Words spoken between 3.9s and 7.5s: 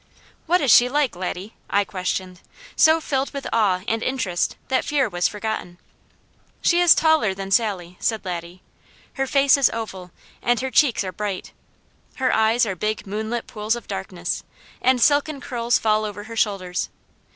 interest, that fear was forgotten. "She is taller